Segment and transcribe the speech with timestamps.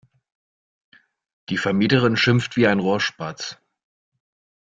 [1.49, 3.59] Die Vermieterin schimpft wie ein Rohrspatz.